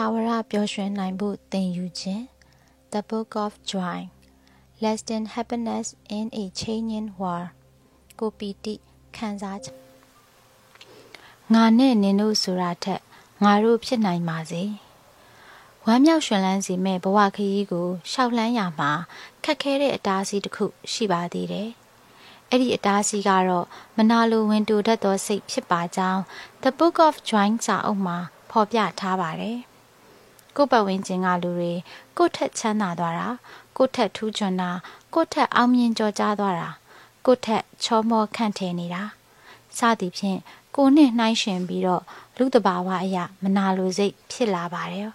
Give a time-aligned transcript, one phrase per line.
[0.00, 2.24] ထာဝရပျော်ရွှင်နိုင်ဖို့သင်ယူခြင်း
[2.92, 4.00] The Book of Joy
[4.82, 5.86] Less than happiness
[6.18, 7.50] in a changing world
[8.18, 8.74] ကိုပီတိ
[9.16, 9.76] ခံစားချက်
[11.54, 13.00] ငါနဲ့နင်တို့ဆိုတာထက်
[13.44, 14.62] ငါတို့ဖြစ်နိုင်ပါစေ
[15.84, 18.90] ဝမ်းမြောက်ရွှင်လန်းစေမဲ့ဘဝခရီးကိုရှောက်လှမ်းရမှာ
[19.44, 21.68] ခက်ခဲတဲ့အတားအဆီးတစ်ခုရှိပါသေးတယ်
[22.50, 26.22] အဲ့ဒီအတားအဆီးကတော့မနာလိုဝင်တူတတ်သောစိတ်ဖြစ်ပါကြောင်း
[26.62, 28.18] The Book of Joy စာအုပ်မှာ
[28.50, 29.67] ဖော်ပြထားပါတယ်
[30.58, 31.72] ကိုယ်ပတ်ဝန်းကျင်ကလူတွေ
[32.16, 33.28] ကိုယ့်ထက်ချမ်းသာသွားတာ
[33.76, 34.70] ကိုယ့်ထက်ထူးချွန်တာ
[35.14, 36.68] ကိုယ့်ထက်အောင်မြင်ကျော်ကြားသွားတာ
[37.26, 39.02] ကိုယ့်ထက်ချောမောခန့်ထည်နေတာ
[39.78, 40.38] စသည်ဖြင့်
[40.76, 42.02] ကိုနဲ့နှိုင်းရှင်ပြီးတော့
[42.38, 45.10] လူတဘာဝအရာမနာလိုစိတ်ဖြစ်လာပါတယ်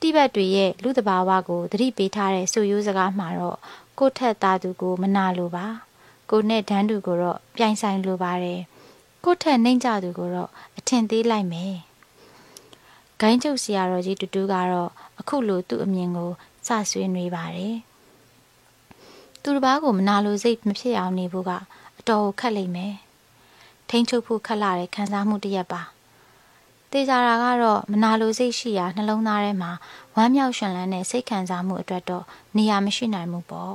[0.00, 3.58] တိဘက်တွေရဲ့လူတဘာဝကိုသတိပေးထားတဲ့ဆိုရိုးစကားမှာတော့
[3.98, 5.66] ကိုယ့်ထက်သားသူကိုမနာလိုပါ
[6.30, 8.60] ကိုနဲ့ဒန်းသူကိုတော့ပြိုင်ဆိုင်လိုပါတယ်
[9.24, 11.74] ကိုယ့်ထက်နှိမ့်ကြသူကိုတော့အထင်သေးလိုက်မယ်
[13.22, 14.90] ဂိုင်းချုပ်ဆရာတော်ကြီးတူတူကတော့
[15.20, 16.30] အခုလိုသူ့အမြင်ကို
[16.66, 17.76] စဆွေးနွေးပါတယ်
[19.42, 21.50] သူတစ်ပါးကိုမနာလိုစိတ်မဖြစ်အောင်နေဖို့က
[21.98, 22.94] အတော်ခက်လိမ့်မယ်
[23.88, 25.82] ထိန်းချုပ်ဖို့ခက်လာတဲ့ခံစားမှုတစ်ရက်ပါ
[26.90, 29.72] တေချာတာကတော့မနာလိုစိတ်ရှိရာနှလုံးသားထဲမှာ
[30.14, 32.24] ဝမ်းမြောက်ရွှင်လန်းတဲ့စိတ်ခံစားမှုအတွက်တော့
[32.56, 33.74] နေရာမရှိနိုင်ဘူးပေါ့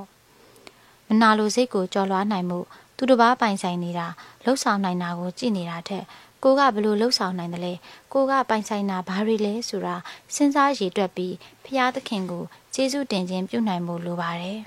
[1.07, 2.59] မနာလိုစိတ်ကိုကြော်လွှားနိုင်မှု
[2.97, 4.07] သူတစ်ပါးပိုင်ဆိုင်နေတာ
[4.43, 6.03] လှုပ်ဆောင်နိုင်တာကိုကြည့်နေတာထက်
[6.43, 7.73] ကိုကဘလို့လှုပ်ဆောင်နိုင်တယ်လဲ
[8.13, 9.95] ကိုကပိုင်ဆိုင်တာဘာတွေလဲဆိုတာ
[10.35, 11.35] စဉ်းစားရည်တွက်ပြီး
[11.65, 12.43] ဖျားသခင်ကို
[12.73, 14.59] ကျေးဇူးတင်ခြင်းပြုနိုင်ဖို့လိုပါတယ်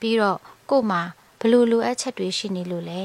[0.00, 0.38] ပြီးတော့
[0.70, 1.02] ကို့မှာ
[1.40, 3.02] ဘလို့လိုအပ်ချက်တွေရှိနေလို့လဲ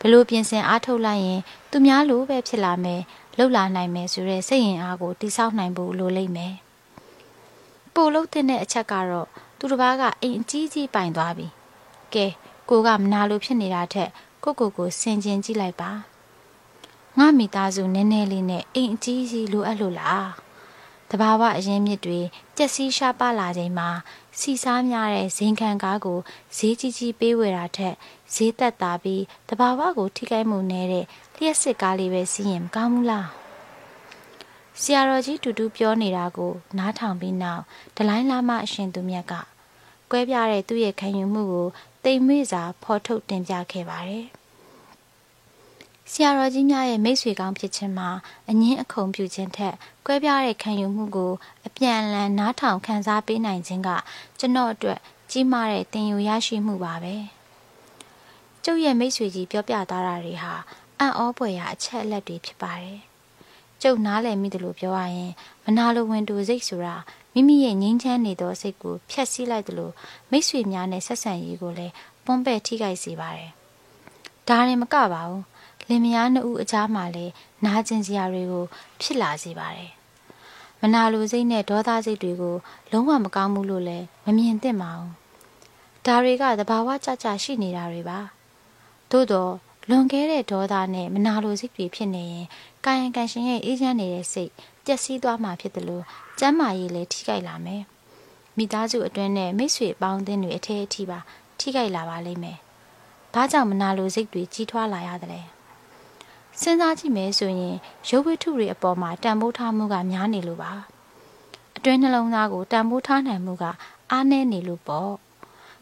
[0.00, 3.00] ဘလို့ပြင်ဆင်အားထုတ်လိုက်ရင် သူများလိုပဲဖြစ်လာမယ်
[3.38, 6.54] လှုပ်လာနိုင်မယ်ဆိုတဲ့စိတ်ရင်အားကိုတိဆောက်နိုင်ဖို့လိုလိမ့်မယ်
[7.94, 11.46] ပို့လို့တဲ့အချက်ကတော့သူတစ်ပါးကအိမ်အကြီးကြီးပိုင်သွားပြီ
[12.14, 12.26] ကဲ
[12.70, 14.10] ကိုကမနာလို့ဖြစ်နေတာထက်
[14.44, 15.90] ကိုကိုကိုဆင်ခြင်ကြည့်လိုက်ပါ
[17.18, 20.28] ငါမိသားစုနည်းနည်းလေးနဲ့အိမ်အကြီးကြီးလိုအပ်လို့လား
[21.10, 22.20] တဘာဝအရင်မြစ်တွေ
[22.56, 23.88] ကြက်စီးရှားပါလာချိန်မှာ
[24.38, 26.18] စီစားများတဲ့ဇင်ခံကားကို
[26.56, 27.94] ဈေးကြီးကြီးပေးဝယ်တာထက်
[28.34, 31.06] ဈေးသက်သာပြီးတဘာဝကိုထိခိုက်မှုနည်းတဲ့
[31.36, 33.28] လျှက်စစ်ကားလေးပဲစီးရင်မကောင်းဘူးလား
[34.80, 37.62] ဆရာတော်ကြီးတူတူပြောနေတာကိုနားထောင်ပြီးနောက်
[37.96, 39.34] ဒလိုင်းလာမအရှင်သူမြတ်က
[40.10, 41.68] ကွဲပြားတဲ့သူ့ရဲ့ခံယူမှုကို
[42.04, 44.26] တိမ်မွေ့စွာဖော်ထုတ်တင်ပြခဲ့ပါတယ်။
[46.12, 48.08] ဆရာတော်ကြီးများရဲ့မိတ်ဆွေကောင်းဖြစ်ခြင်းမှာ
[48.50, 49.74] အငင်းအခုံပြုခြင်းထက်
[50.06, 51.32] ကွဲပြားတဲ့ခံယူမှုကို
[51.66, 53.88] အပြန်အလှန်နားထောင်ခံစားပေးနိုင်ခြင်းက
[54.38, 54.98] ကျွန်တော်အတွက်
[55.30, 57.14] ကြီးမားတဲ့သင်ယူရရှိမှုပါပဲ။
[58.64, 60.52] ကျုပ်ရဲ့မိတ်ဆွေကြီးပြောပြသွားတာတွေဟာ
[60.98, 62.98] အံ့ဩဖွယ်ရာအချက်အလက်တွေဖြစ်ပါတယ်။
[63.82, 65.32] ကျုပ်နားလည်မိတယ်လို့ပြောရရင်
[65.64, 66.96] မနာလိုဝင်တူစိတ်ဆိုတာ
[67.34, 69.92] မိမိရဲ့ငြိမ်းချမ်းနေသောစိတ်ကိုဖျက်ဆီးလိုက်တယ်လို့
[70.30, 71.94] မိတ်ဆွေများနဲ့ဆက်ဆံရေးကိုလည်း
[72.24, 73.50] ပွန်းပဲ့ထိခိုက်စေပါတယ်။
[74.48, 75.49] ဒါရင်မကပါဘူး
[75.90, 77.32] လင်မယားနှစ်ဦးအကြားမှာလည်း
[77.64, 78.64] နာကျင်စရာတွေကို
[79.00, 79.90] ဖြစ်လာစေပါတယ်။
[80.80, 82.56] မနာလိုစိတ်နဲ့ဒေါသစိတ်တွေကို
[82.92, 85.10] လုံးဝမကောင်းဘူးလို့လည်းမမြင်သင့်ပါဘူး။
[86.06, 88.18] ဒါတွေကသဘာဝကျကျရှိနေတာတွေပါ။
[89.10, 89.52] သို့တော့
[89.88, 92.46] လွန်ခဲ့တဲ့ဒေါသနဲ့မနာလိုစိတ်တွေဖြစ်နေရင်
[92.84, 94.50] ကာယံကံရှင်ရဲ့အေးချမ်းနေတဲ့စိတ်
[94.84, 96.04] ပျက်စီးသွားမှာဖြစ်တယ်လို့
[96.38, 97.82] ကျမ်းမာရေးလည်းထိခိုက်လာမယ်။
[98.56, 101.18] မိသားစုအတွင်းနဲ့မိတ်ဆွေအပေါင်းအသင်းတွေအထက်အထိပါ
[101.58, 102.58] ထိခိုက်လာပါလိမ့်မယ်။
[103.34, 105.42] ဘာကြောင့်မနာလိုစိတ်တွေကြီးထွားလာရသလဲ။
[106.62, 107.76] စဉ်းစားကြည့်မယ်ဆိုရင်
[108.08, 110.72] ရုပ်ဝတ္ထုတွေအပေါ်မှာတန်ဖိုးထားမှုကများနေလို့ပါ
[111.76, 113.64] အတွင်းနှလုံးသားကိုတန်ဖိုးထားနိုင်မှုက
[114.10, 115.12] အားနည်းနေလို့ပေါ့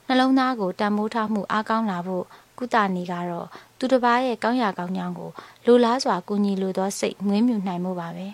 [0.06, 2.24] နှလုံးသားကိုတန်ဖိုးထားမှုအားကောင်းလာဖို့
[2.58, 3.46] ကုသနေကတော့
[3.78, 5.30] သူတစ်ပါးရဲ့ကောင်းရာကောင်းကြောင်းကို
[5.66, 8.26] လိုလားစွာကူညီလိုသောစိတ်ငွေးမြူနိုင်မှုပါပဲ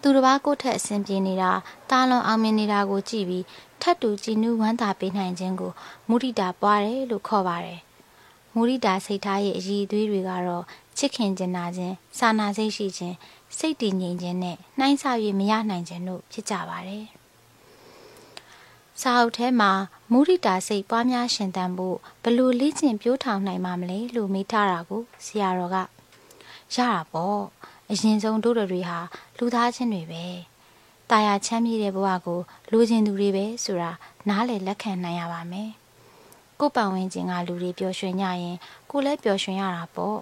[0.00, 1.50] သူတစ်ပါးကိုယ့်ထက်အဆင်ပြေနေတာ
[1.90, 3.44] တာလွန်အောင်မြင်နေတာကိုကြည့်ပြီး
[3.80, 5.72] ထပ်တူကြည်နူးဝမ်းသာပေးနိုင်ခြင်းကို
[6.08, 7.80] မုဒိတာပွားတယ်လို့ခေါ်ပါတယ်
[8.58, 10.64] မုရိတာစိတ်ထားရဲ့အည်အသွေးတွေကတော့
[10.98, 13.16] ချစ်ခင်ကျင်နာခြင်းစာနာစိတ်ရှိခြင်း
[13.58, 15.04] စိတ်တည်ငြိမ်ခြင်းနဲ့နှိုင်းဆ၍
[15.38, 17.04] မရနိုင်ခြင်းတို့ဖြစ်ကြပါတယ်။
[19.00, 19.70] စာအုပ်ထဲမှာ
[20.12, 25.76] မုရိတာစိတ်ပွားများရှင်သန်ဖို့ဘလို့လေ့ကျင့်ပြိုးထောင်နိုင်မှာမလဲလို့မေးထားတာကိုဆရာတော်က
[26.74, 27.40] ရတာပေါ့
[27.90, 28.98] အရင်ဆုံးတို့တွေဟာ
[29.38, 30.24] လူသားချင်းတွေပဲ။
[31.10, 32.40] တာယာချမ်းမြေ့တဲ့ဘဝကို
[32.72, 33.90] လူချင်းသူတွေပဲဆိုတာ
[34.28, 35.70] နားလည်လက်ခံနိုင်ရပါမယ်။
[36.60, 38.56] ကိုပတ်ဝန်းကျင်ကလူတွေပျော်ရွှင်ကြရင်
[38.90, 40.18] ကိုလည်းပျော်ရွှင်ရတာပေါ့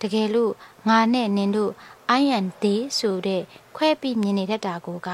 [0.00, 0.52] တကယ်လို့
[0.88, 1.72] ငါနဲ့နင်တို့
[2.20, 3.42] I and they ဆိုတဲ့
[3.76, 5.08] ခွဲပြီးမြင်နေတတ်တာကိုက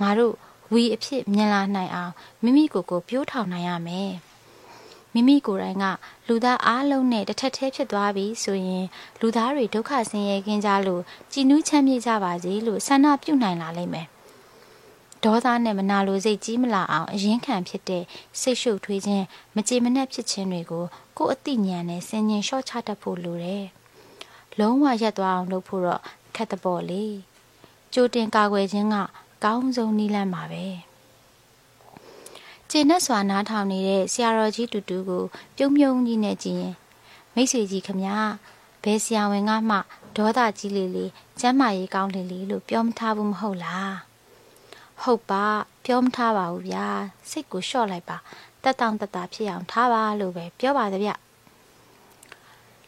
[0.00, 0.34] ငါတို့
[0.72, 2.12] ဝီအဖြစ်မြင်လာနိုင်အောင်
[2.42, 4.12] မိမိကိုယ်ကိုပြိုးထောင်နိုင်ရမယ်
[5.12, 5.84] မိမိကိုယ်တိုင်က
[6.28, 8.84] လူသားအားလုံးနဲ့တစ်ထက်တည်းဖြစ်သွားပြီဆိုရင်
[9.20, 11.02] လူသားတွေဒုက္ခဆင်းရဲခြင်းကြလို့
[11.32, 14.06] ကြည်နူးချမ်းမြေ့ကြပါစေလို့ဆန္ဒပြုနိုင်လာလိမ့်မယ်
[15.24, 18.04] ဒေါသနဲ့မနာလိုစိတ်ကြီးမလာအောင်အရင်ခံဖြစ်တဲ့
[18.40, 19.24] စိတ်ရှုပ်ထွေးခြင်း
[19.54, 20.84] မကြေမနက်ဖြစ်ခြင်းတွေကို
[21.18, 23.64] ကိုယ်အသိဉာဏ်နဲ့ဆင်ញင်လျှော့ချတတ်ဖို့လိုတယ်။
[24.58, 26.02] လုံးဝရက်သွားအောင်လုပ်ဖို့တော့
[26.36, 27.04] ခက်တဲ့ပေါ့လေ။
[27.92, 28.96] ကြိုတင်ကာကွယ်ခြင်းက
[29.44, 30.64] ကောင်းဆုံးနည်းလမ်းပါပဲ
[32.70, 35.24] ကျေနပ်စွာနားထောင်နေတဲ့ဆရာတော်ကြီးတူတူကို
[35.56, 36.74] ပြုံးပြုံးကြီးနဲ့ကြည့်ရင်
[37.34, 38.02] မိတ်ဆွေကြီးခမ
[38.82, 39.76] ဘယ်ဆရာဝန်ကမှ
[40.16, 41.04] ဒေါသကြီးလေလေ
[41.40, 43.94] ကျမ်းမာရေးကောင်းလေလေလို့ပြောမထားဘူးမဟုတ်လား
[45.02, 45.44] ဟုတ်ပါ
[45.84, 46.86] ပြောမထားပါဘူးဗျာ
[47.30, 48.16] စိတ်ကိုလျှော့လိုက်ပါ
[48.62, 51.10] တက်တောင့်တက်တာဖြစ်အောင်ထားပါလို့ပဲပြောပါတဗျ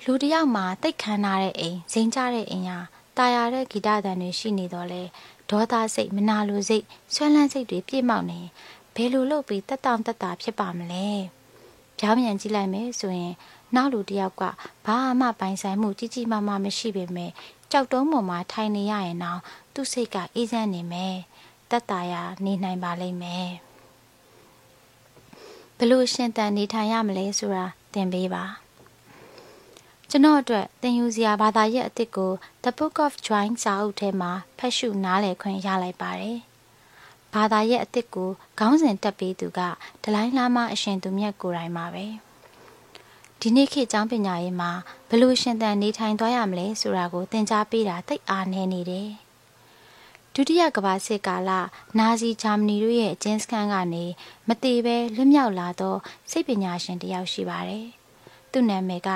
[0.04, 2.78] လူတယောက်မှာတိတ်ခမ်းထားတဲ့အိမ်၊ဇိမ်ကျတဲ့အိမ်ဟာ
[3.16, 5.02] တာယာတဲ့ဂီတတန်တွေရှိနေတော့လဲ
[5.50, 6.84] ဒေါသစိတ်မနာလိုစိတ်
[7.14, 8.40] ဆွဲလန်းစိတ်တွေပြည့်မောက်နေ
[8.94, 11.06] ဘယ်လိုလုပ်ပြီးတက်တောင်တက်တာဖြစ်ပါမလဲ။
[11.98, 13.34] ပြောင်းပြန်ကြည့်လိုက်မယ်ဆိုရင်
[13.74, 14.42] နောက်လူတယောက်က
[14.86, 17.30] ဘာမှပိုင်ဆိုင်မှုကြီးကြီးမားမားမရှိပေမဲ့
[17.70, 19.40] ကြောက်တုံးပေါ်မှာထိုင်နေရရင်တော့
[19.74, 21.14] သူ့စိတ်ကအေးချမ်းနေမယ်။
[21.70, 23.48] တက်တာယာနေနိုင်ပါလိမ့်မယ်။
[25.78, 28.44] ဘလို့ရှင်တန်နေထိုင်ရမလဲဆိုတာသင်ပေးပါ။
[30.10, 32.32] ကျွန်တော်အတွက်သင်ယူစရာဘာသာရပ်အစ်စ်ကို
[32.64, 36.38] The Book of Drawing စာအုပ်ထဲမှာဖတ်ရှုနားလည်ခွင့်ရလိုက်ပါတယ်
[37.34, 39.60] ဘာသာရပ်အစ်စ်ကိုခေါင်းစဉ်တက်ပေးသူက
[40.02, 42.06] ဒလိုင်းလာမအရှင်သူမြတ်ကိုယ်တိုင်ပါပဲ
[43.40, 44.70] ဒီနေ့ခေတ်ကျောင်းပညာရေးမှာ
[45.08, 49.08] ဘလို့ရှင်သန်နေထိုင်သွားရမလဲဆိုတာကိုသင်ကြားပေးတာတိတ်အားနည်းနေတယ်
[50.34, 51.50] ဒုတိယကမ္ဘာစစ်ကာလ
[51.98, 54.04] နာဇီဂျာမနီတို့ရဲ့အကျဉ်းစခန်းကနေ
[54.48, 55.96] မတည်ပဲလွတ်မြောက်လာသော
[56.30, 57.86] စိတ်ပညာရှင်တယောက်ရှိပါတယ်။
[58.52, 59.08] သူ့နာမည်က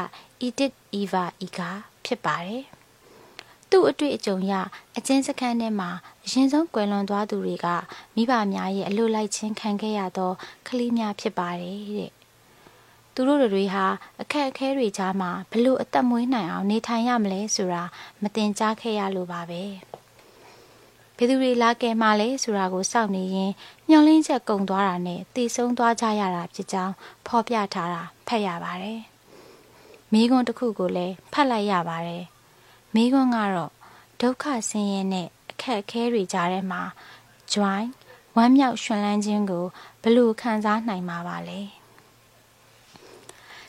[0.47, 1.71] Edith Eva Ega
[2.05, 2.65] ဖြစ်ပါတယ်။
[3.71, 4.53] သူ့အတွေ့အကြုံရ
[4.97, 5.91] အကျဉ်းစခန်းထဲမှာ
[6.25, 7.67] အရင်ဆုံးကွယ်လွန်သွားသူတွေက
[8.15, 10.33] မိဘများရဲ့အလိုလိုက်ခြင်းခံခဲ့ရသော
[10.69, 12.12] ကလေးများဖြစ်ပါတယ်တဲ့။
[13.15, 13.87] သူတို့တွေဟာ
[14.21, 17.83] အခက်အခဲတွေကြားမှာဘလို့အသက်မွေးနိုင်အောင်နေထိုင်ရမလဲဆိုတာ
[18.23, 19.62] မတင်ကြားခဲ့ရလို့ပါပဲ။
[21.17, 23.53] ဘယ်သူတွေလာကဲမှလဲဆိုတာကိုစောင့်နေရင်
[23.89, 26.94] မျောလင်းချက်ကုံသွားတာနဲ့တည်ဆုံးသွားကြရတာဖြစ်ကြောင်း
[27.27, 29.00] ဖော်ပြထားတာဖတ်ရပါတယ်။
[30.12, 32.25] မိခွန်းတစ်ခုကိုလည်းဖတ်လိုက်ရပါတယ်။
[32.94, 33.73] မိခွန်းကတော့
[34.20, 36.82] ဒုက္ခဆင်းရဲနဲ့အခက်အခဲတွေကြားထဲမှာ
[37.53, 37.85] join
[38.37, 39.64] ဝမ်းမြောက်ရွှင်လန်းခြင်းကို
[40.03, 41.61] ဘလို့ခံစားနိုင်မှာပါလဲ။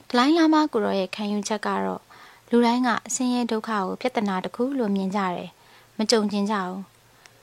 [0.10, 2.04] ဒလိုင်းလာမကိုရောရဲ့ခံယူချက်ကတော့
[2.50, 5.50] လူတိုင်းကဆင်းရဲဒုက္ခကိုပြဿနာတစ်ခုလို့မြင်ကြတယ်။
[5.98, 6.80] မကြုံကျင်ကြဘူး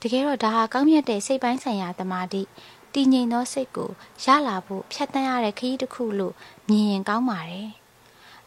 [0.01, 2.41] တကယ်တော့ဒါဟာကောင်းမြတ်တဲ့စိတ်ပိုင်းဆိုင်ရာတမာတိ
[2.93, 3.89] တည်ငြိမ်သောစိတ်ကို
[4.23, 6.33] ရလာဖို့ဖြတ်တန်းရတဲ့ခရီးတစ်ခုလို့
[6.67, 7.69] မြင်ရင်ကောင်းပါတယ်။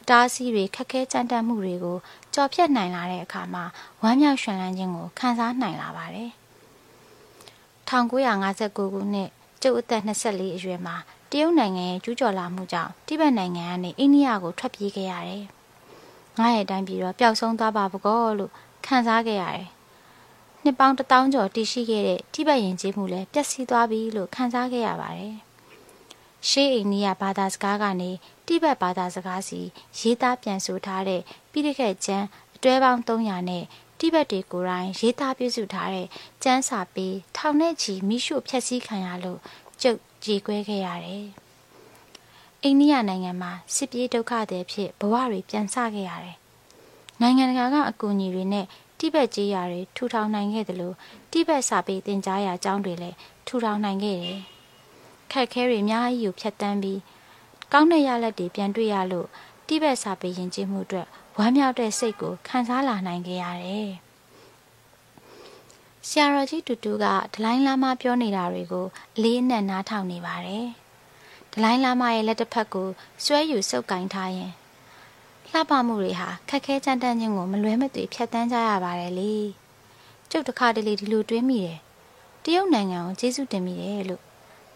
[0.04, 1.98] အတားအဆီးတွေခက်ခဲကြမ်းတမ်းမှုတွေကို
[2.34, 3.64] ကြော်ဖြတ်နိုင်လာတဲ့အခါမှာ
[4.02, 6.30] ဝမ်းမြောက်ရွှင်လန်းခြင်းကိုခံစားနိုင်လာပါတယ်။
[7.88, 9.28] 1959ခုနှစ်
[9.62, 10.96] ကျုပ်အသက်24အရွယ်မှာ
[11.30, 15.44] တရုတ်နိုင်ငံရဲ့ကျူးကျော်လာမှုကြောင့်တိဘက်နိုင်ငံကနေအိန္ဒိယကိုထွက်ပြေးခဲ့ရတယ်။
[16.38, 18.52] ငါရဲ့တိုင်းပြည်တော့ပျောက်ဆုံးသွားပါဘကောလို့
[18.86, 19.68] ခံစားခဲ့ရတယ်
[20.64, 25.36] နှစ်ပေါင်းတထောင်ကျော်တည်ရှိခဲ့တဲ့တိဘက်ယဉ်ကျေးမှုလည်းပျက်စီးသွားပြီလို့ခန်းစားခဲ့ရပါတယ်။
[26.48, 28.10] ရှေးအိန္ဒိယဘာသာစကားကနေ
[28.46, 29.60] တိဘက်ဘာသာစကားစီ
[29.98, 32.26] ရေးသားပြန်ဆိုထားတဲ့ပိဋကတ်ကျမ်း
[32.56, 33.64] အတွဲပေါင်း300နဲ့
[33.98, 36.06] တိဘက်တွေကိုယ်တိုင်ရေးသားပြုစုထားတဲ့
[36.42, 37.06] ကျမ်းစာပေ
[37.36, 39.40] ထောင်နဲ့ချီမိရှုဖျက်ဆီးခံရလို့
[39.82, 41.24] ကျုပ်ကြေကွဲခဲ့ရတယ်။
[42.62, 46.36] အိန္ဒိယနိုင်ငံမှာစစ်ပြေးဒုက္ခတွေဖြစ်ဘဝတွေပြန်ဆခဲ့ရတယ်။
[47.20, 48.66] နိုင်ငံတကာကအကူအညီတွေနဲ့
[48.98, 50.96] တိဘက်ကြေးရာတွေထူထောင်နိုင်ခဲ့တယ်လို့
[51.32, 54.40] တိဘက်စာပေသင်ကြားရာအကြောင်းတွေလည်းထူထောင်နိုင်ခဲ့တယ်။
[55.34, 57.00] ခက်ခဲတွေအများကြီးကိုဖြတ်တန်းပြီး
[57.72, 59.28] ကောင်းတဲ့ရလက်တွေပြန်တွေ့ရလို့
[59.66, 61.06] တိဘက်စာပေယဉ်ကျေးမှုအတွက်
[61.38, 63.88] ဝမ်းမြောက်တဲ့စိတ်ကိုခံစားလာနိုင်ခဲ့ရတယ်။
[66.08, 68.86] ဆရာတော်ကြီးတူတူကဒလိုင်းလာမပြောနေတာတွေကို
[69.16, 70.66] အလေးအနက်နားထောင်နေပါတယ်။
[71.52, 72.88] ဒလိုင်းလာမရဲ့လက်တစ်ဖက်ကို
[73.24, 74.52] ဆွဲယူစုပ်ကင်ထားရင်
[75.50, 79.34] လှပမှုတွေဟာခက်ခဲကြမ်းတမ်းခြင်းကိုမလွဲမသွေဖြတ်တန်းကြရပါတယ်လေ
[80.30, 81.78] ကျုပ်တစ်ခါတလေဒီလိုတွေးမိတယ်
[82.44, 84.24] တရုတ်နိုင်ငံကိုကျေးဇူးတင်မိတယ်လို့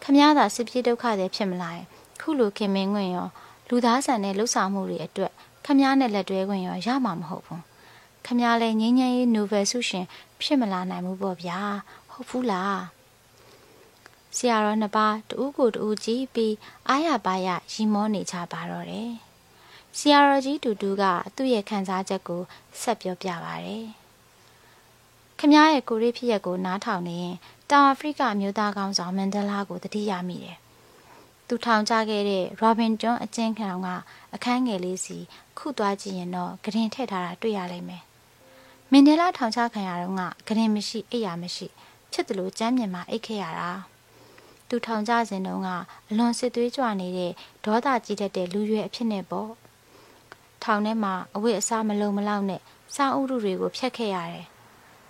[0.03, 1.87] ခမည်းသာစစ်ပြေးဒုက္ခတွေဖြစ်မလာရင်
[2.21, 3.29] ခုလိုခင်မင်းခွင့်ရော
[3.69, 5.33] လူသားဆန်တဲ့လှုပ်ဆောင်မှုတွေအတွက်
[5.65, 7.63] ခမည်းနဲ့လက်တွဲခွင့်ရောရမှာမဟုတ်ဘူး
[8.27, 10.07] ခမည်းလည်းငင်းငင်းရေးနိုဗယ်ဆုရှင်
[10.43, 11.61] ဖြစ်မလာနိုင်ဘူးပေါ့ဗျာ
[12.11, 12.81] ဟုတ်ဘူးလား
[14.37, 16.55] ဆရာတော်နှစ်ပါးတူကိုတူကြည့်ပြီး
[16.89, 19.13] အားရပါရရီမောနေကြပါတော့တယ်
[19.99, 21.05] ဆရာတော်ကြီးတူတူက
[21.37, 22.43] သူ့ရဲ့ခံစားချက်ကို
[22.81, 23.77] ဆက်ပြောပြပါဗျ။
[25.41, 27.37] ခမရဲ့ကိုရီဖြစ်ရက်ကိုနားထောင်နေရင်
[27.71, 30.57] တောင်အာဖရိကအမျိုးသားကောင်းဆောင်မန်ဒလာကိုတတိယမိတယ်။
[31.49, 33.87] သူထောင်ချခဲ့တဲ့ရောဘင်ဂျွန်အကျဉ်းခံက
[34.35, 35.19] အခန်းငယ်လေးစီ
[35.59, 38.03] ခုသွားကြည့်ရင်တော့ဂရင်ထည့်ထားတာတွေ့ရလိမ့်မယ်။
[38.91, 40.15] မန်ဒလာထောင်ချခံရတော့
[40.49, 41.67] ကဂရင်မရှိအိယာမရှိ
[42.13, 43.71] ဖြစ်တယ်လို့ကြမ်းမြင်မှအိတ်ခဲ့ရတာ။
[44.69, 45.69] သူထောင်ချစဉ်တုန်းက
[46.09, 47.33] အလွန်စစ်သွေးကြွနေတဲ့
[47.65, 49.51] ဒေါသကြီးတတ်တဲ့လူရွယ်အဖြစ်နဲ့ပေါ့။
[50.63, 52.61] ထောင်ထဲမှာအဝတ်အစားမလုံမလောက်နဲ့
[52.95, 54.47] စားဥရုတွေကိုဖျက်ခဲ့ရတယ်။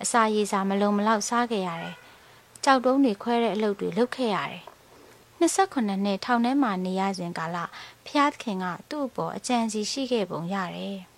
[0.03, 1.95] အစာရေစာမလုံမလောက်စားခဲ့ရတယ်။
[2.63, 4.63] ကြောက်တုံးတွေခွဲတဲ့အလုပ်တွေလုပ်ခဲ့ရတယ်။
[5.39, 7.57] 28နှစ်ထောင်ထဲမှာနေရစဉ်ကာလ
[8.05, 10.97] ဖျားသခင်ကသူ့အပေါ်အကြံစီရှိခဲ့ပုံရတယ်။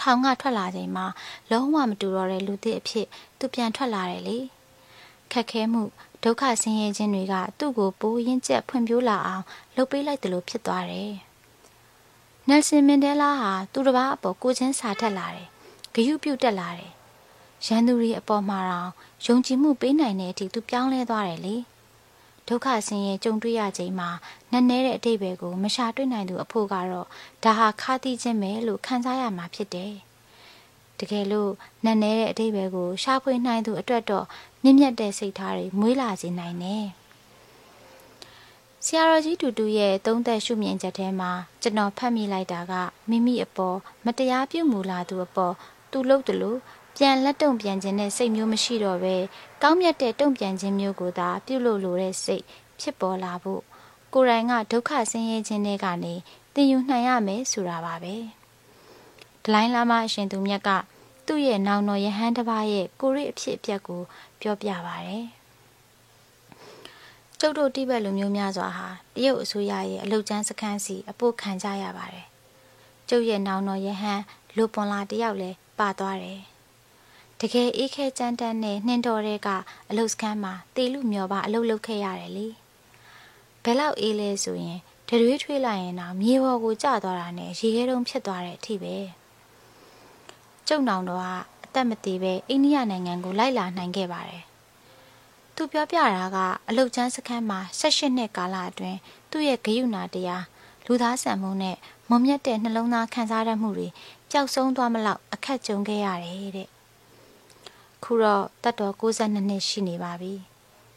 [0.00, 1.06] ထောင်ကထွက်လာချိန်မှာ
[1.50, 3.06] လုံးဝမတူတော့တဲ့လူသစ်အဖြစ်
[3.38, 4.38] သူပြန်ထွက်လာတယ်လေ
[5.32, 5.82] ခက်ခဲမှု
[6.22, 9.44] ဒုက္ခဆင်းရဲခြင်းတွေကသူ့ကိုပိုးရင်ကျက်ဖွံ့ဖြိုးလာအောင်
[9.76, 11.12] လုပ်ပေးလိုက်တယ်လို့ဖြစ်သွားတယ်
[12.48, 15.48] နယ်ဆင်မန်ဒဲလာဟာသူတစ်ပါးအပေါ်ကိုချင်းစာထက်လာတယ်
[15.94, 16.90] ဂယုပြုတ်တက်လာတယ်
[17.64, 18.90] ရန်သူတွေအပေါ်မှာတော့
[19.26, 21.56] ယုံကြည်မှုပေးနိုင်တဲ့အထိသူပြောင်းလဲသွားတယ်လေ
[22.48, 24.08] ဒုက္ခဆင်းရဲကြုံတွေ့ရချိန်မှာ
[24.52, 27.06] နက်နဲတဲ့အတိတ်ပဲကိုမရှာတွေ့နိုင်သူအဖို့ကတော့
[27.44, 29.92] ဒါဟာခါတိခြင်းပဲလို့ခံစားရမှာဖြစ်တယ်
[30.98, 31.52] တကယ်လို့
[31.84, 34.26] နက်နဲတဲ့အတိတ်ပဲကိုရှာဖွေနိုင်သူအတွက်တော့
[34.62, 36.86] မြင့်မြတ်တဲ့စိတ်ထားတွေမွေးလာစေနိုင်တယ်
[38.84, 41.30] ဆရာတော်ကြီးတူတူရဲ့သုံးသက်ရှုမြင်ချက်ထဲမှာ
[41.62, 42.72] ကျွန်တော်ဖတ်မိလိုက်တာက
[43.08, 45.54] မိမိအပေါ်မတရားပြုမူလာသူအပေါ်
[45.90, 46.58] သူလုပ်တယ်လို့
[46.96, 49.14] ပြန်လက်တုံပြန်ခြင်းနဲ့စိတ်မျိုးမရှိတော့ပဲ
[49.62, 52.44] ကောင်းမြတ်တဲ့တုံပြန်ခြင်းမျိုးကိုသာပြုလုပ်လိုတဲ့စိတ်
[52.80, 53.62] ဖြစ်ပေါ်လာဖို့
[54.14, 56.14] ကိုယ်တိုင်ကဒုက္ခဆင်းရဲခြင်းတွေကနေ
[56.54, 58.14] သင်ယူနိုင်ရမယ်ဆိုတာပါပဲ
[59.44, 60.70] ဒလိုင်းလာမအရှင်သူမြတ်က
[61.26, 64.02] သူ့ရဲ့နောင်တော်ယဟန်တစ်ပါးရဲ့ကိုရိအဖြစ်အပျက်ကို
[64.40, 65.26] ပြောပြပါတယ်
[67.40, 72.26] ကျုပ်တို့တိဘက်လူမျိုးများစွာဟာတရုတ်အစိုးရရဲ့အလုတ်ကျန်းစခန်းစီအပို့ခံကြရပါတယ်
[73.08, 74.20] ကျုပ်ရဲ့နောင်တော်ယဟန်
[74.56, 76.55] လူပွန်လာတယောက်လည်းပါသွားတယ်
[77.40, 79.48] တကယ်အေးခဲကြမ်းတမ်းနဲ့နှင်းတော်တဲ့က
[79.90, 82.46] အလုတ်စခန်းမှာတေလူမျောပါအလုတ်လုပ်ခဲ့ရတယ်လေ
[83.64, 84.78] ဘယ်လောက်အေးလဲဆိုရင်
[85.08, 88.96] တရွေးထွေးလိုက်ရင်တော့မြေပေါ်ကိုကျသွားတာနဲ့ရေခဲတုံးဖြစ်သွားတဲ့အထိပဲ
[90.68, 91.26] ကျုံနောင်တော်က
[91.64, 94.42] အသက်မသေးပဲအိန္ဒိယနိုင်ငံကိုလိုက်လာနိုင်ခဲ့ပါတယ်
[95.54, 96.38] သူပြောပြတာက
[96.68, 98.98] အလုတ်ချမ်းစခန်းမှာ16နှစ်ကာလအတွင်း
[99.30, 100.44] သူ့ရဲ့ဂယုဏတရား
[100.86, 101.76] လူသားဆန်မှုနဲ့
[102.10, 103.88] မုံမြတ်တဲ့နှလုံးသားခံစားရမှုတွေ
[104.30, 106.75] ပျောက်ဆုံးသွားမလောက်အခက်ကြုံခဲ့ရတယ်တဲ့
[108.04, 110.32] ခုတော့တတ်တော်62နှစ်ရှိနေပါပြီ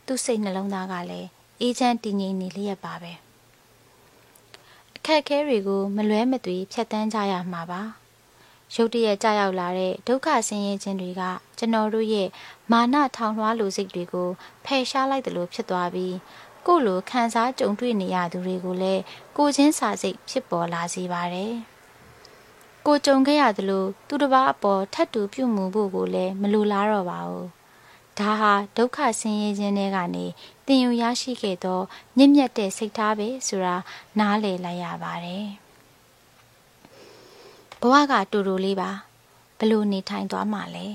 [0.05, 1.29] သူ့စိတ်နှလုံးသားကလည်း
[1.61, 3.11] အေးချမ်းတည်ငြိမ်နေလျက်ပါပဲ
[4.95, 7.81] အခက်ခဲတွေကိုမလွဲမသွေဖြတ်တန်းကြရမှာပါ
[8.75, 11.21] ရုတ်တရက်ကြာရောက်လာတဲ့ဒုက္ခဆင်းရဲခြင်းတွေက
[11.57, 12.27] ကျွန်တော်တို့ရဲ့
[12.71, 14.29] မာနထောင်လွှားလိုစိတ်တွေကို
[14.65, 16.15] ဖယ်ရှားလိုက်တယ်လို့ဖြစ်သွားပြီး
[16.67, 19.01] ကိုယ့်လိုခံစားကြုံတွေ့နေရသူတွေကိုလည်း
[19.37, 21.53] ကိုချင်းစာစိတ်ဖြစ်ပေါ်လာစေပါတယ်။
[22.85, 27.47] ကိုကြုံခဲ့ရသလိုသူတစ်ပါးအပေါ်ထပ်တူပြုမှုဖို့ကိုလည်းမလိုလားတော့ပါဘူး။
[28.17, 30.25] ဒါဟာဒုက္ခဆင်းရဲခြင်းတွေကနေ
[30.65, 31.79] တင်ယူရရှိခဲ့သော
[32.17, 33.75] မြင့်မြတ်တဲ့စိတ်ထားပဲဆိုတာ
[34.19, 35.45] နားလည်လိုက်ရပါတယ်။
[37.81, 38.89] ဘဝကတူတူလေးပါ
[39.59, 40.87] ဘလို့နေထိုင်သွားမှလဲ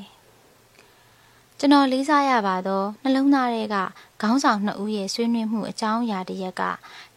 [1.59, 3.76] ကျွန်တော်လေးစားရပါတော့နှလုံးသားတွေက
[4.21, 6.62] ခေါင်းဆောင်နှစ်ဦးရဲ့ဆွေးနွေးမှုအကြောင်းအရာတရက်က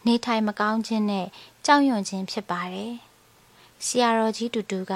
[0.06, 1.26] နေထိုင်မကောင်းခြင်းနဲ့
[1.66, 3.07] ကြောက်ရွံ့ခြင်းဖြစ်ပါတယ်
[3.86, 4.92] ဆရာတော်ကြီးတူတူက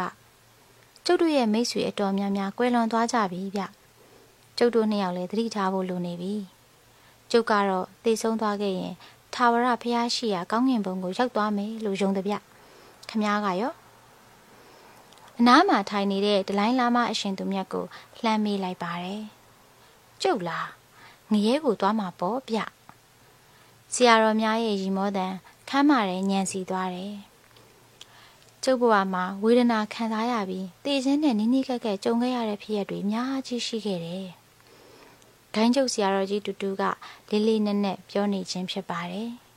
[1.04, 3.62] ကျုပ်တို့ရဲ့မိတ်ဆွေအတော်များများကွဲလွန်သွားကြပြီဗျ
[4.58, 6.34] ကျုပ်တို့နှစ်ယောက်လည်းသတိထားဖို့လိုနေပြီ
[7.30, 8.94] ကျုပ်ကတော့သိဆုံးသွားခဲ့ရင်
[9.34, 12.34] ထာဝရဘုရားရှိရာကောင်းကင်ဘုံကိုရောက်သွားမယ်လို့ယုံတယ်ဗျ
[13.08, 13.72] ခမားကရော
[15.38, 17.84] အနားမှာထိုင်နေတဲ့ဒလိုင်းလာမအရှင်သူမြတ်ကို
[18.22, 19.22] လှမ်းမေးလိုက်ပါတယ်။
[20.22, 20.68] ကျုပ်လား
[21.32, 22.58] ငရဲကိုသွားမှာပေါ့ဗျ။
[23.94, 25.32] ဆရာတော်များရဲ့ရီမောတန်
[25.68, 27.14] ခမ်းမာတဲ့ညံစီသွားတယ်။
[28.64, 34.26] ကျုပ်ဘဝမှာဝေဒနာခံစားရပြီးတေခြင်းနဲ့နိနိကက်ကက်ကြုံခဲ့ရတဲ့ဖြစ်ရပ်တွေအများကြီးရှိခဲ့တယ်။
[35.54, 36.82] ဂိုင်းကျုပ်ဆရာတော်ကြီးတူတူက
[37.30, 39.30] လေးလေးနက်နက်ပြောနေခြင်းဖြစ်ပါတယ်။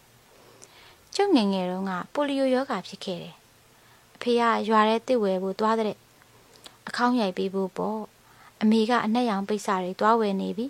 [1.15, 3.35] ကျုပ်ငယ်ငယ်တုန်းကပိုလီယိုရောဂါဖြစ်ခဲ့တယ်
[4.15, 5.97] အဖေကရွာထဲတစ်ဝယ်ဖို့သွားတဲ့
[6.87, 7.99] အခေါင်းရိုက်ပေးဖို့ပေါ့
[8.61, 10.65] အမေကအနှက်ရောင်ပိတ်စာတွေသွားဝယ်နေပြီ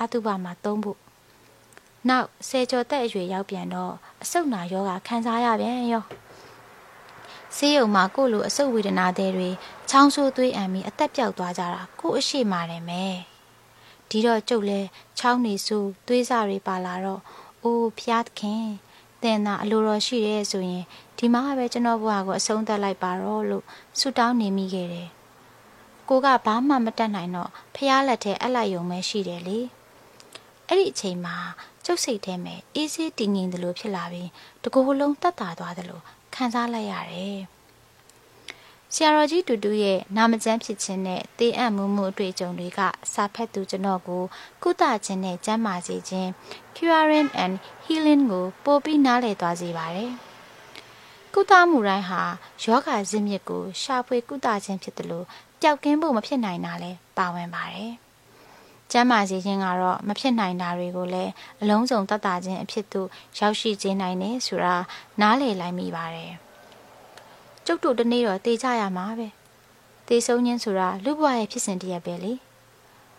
[0.00, 0.98] အတုပမှာသုံးဖို့
[2.08, 6.04] နောက်ဆယ်ကျော်တက်အရွယ်ရောက်ပြန်တော့အဆုတ်နာယောဂခံစားရပြန်ရော
[7.56, 9.50] ဆေးရုံမှာကို့လိုအဆုတ်ဝေဒနာတွေ
[9.90, 13.04] ချောင်းဆိုးသွေးအံပြီးအသက်ပြောက်သွားကြတာကို့အရှိမာတယ်မဲ
[14.08, 14.80] ဒီတော့ကျုပ်လဲ
[15.18, 17.20] ချောင်းနေဆူသွေးစာတွေပါလာတော့
[17.62, 18.66] အိုးဖျားသခင်
[19.22, 20.84] တင်တာအလိုတော်ရှိရဲဆိုရင်
[21.18, 23.64] ဒီမှာပဲကျွန်တော်ဘဝကိုအဆုံးသတ်လိုက်ပါတော့လို့
[23.98, 25.08] ဆုတောင်းနေမိခဲ့တယ်။
[26.08, 29.58] ကိုကဘာမှမတတ်နိုင်တော့ဖះလက်ထဲအလိုက်ယုံပဲရှိတယ်လေ။
[30.68, 31.36] အဲ့ဒီအချိန်မှာ
[31.84, 34.28] ကျုပ်စိတ်ထဲမှာအေးဆေးတည်ငြိမ်တယ်လို့ဖြစ်လာပြီး
[34.62, 37.38] တကူလုံးတက်တာသွားတယ်လို့ ခံစားလိုက်ရတယ်။
[38.94, 42.80] ဆရာတော်ကြီးတူတူရဲ့နာမကျန်းဖြစ်ခြင်းနဲ့တေးအံ့မှုမှုအတွေ့အကြုံတွေက
[43.12, 44.22] စာဖတ်သူကျွန်တော်ကို
[44.62, 46.28] ကုသခြင်းနဲ့ကျန်းမာစေခြင်း
[46.76, 50.12] curing and healing ကိုပိုပြီးနားလည်သွားစေပါတယ်။
[51.34, 52.22] ကုသမှုတိုင်းဟာ
[52.62, 55.26] ယောဂဇင်းမြစ်ကိုရှာဖွေကုသခြင်းဖြစ်တယ်လို့
[55.60, 57.92] ပျောက်ကင်းဖို့မဖြစ်နိုင်တာလည်းပါဝင်ပါတယ်။
[58.92, 61.32] ကျမ်းမာစေခြင်းကတော့မဖြစ်နိုင်တာတွေကိုလည်း
[61.62, 63.08] အလုံးစုံတတ်တာခြင်းအဖြစ်သို့
[63.38, 64.74] ရောက်ရှိစေနိုင်တယ်ဆိုတာ
[65.20, 66.32] နားလည်လိုက်မိပါတယ်။
[67.66, 69.28] ကျုပ်တို့တနေ့တော့တေးကြရမှာပဲ
[70.08, 72.32] တေးဆုံးခြင်းဆိုတာလူ့ဘဝရဲ့ဖြစ်စဉ်တရက်ပဲလေ